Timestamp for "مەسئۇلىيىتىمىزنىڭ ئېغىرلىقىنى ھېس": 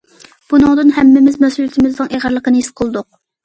1.45-2.75